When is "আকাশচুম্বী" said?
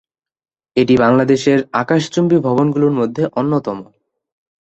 1.73-2.37